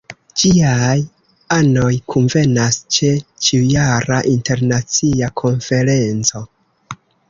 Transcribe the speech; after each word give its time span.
Ĝiaj 0.43 0.95
anoj 1.57 1.91
kunvenas 2.15 2.81
ĉe 2.97 3.13
ĉiujara 3.49 4.21
Internacia 4.35 5.35
Konferenco. 5.45 6.49